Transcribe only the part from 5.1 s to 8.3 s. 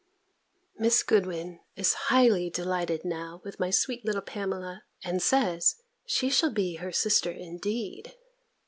says, she shall be her sister indeed!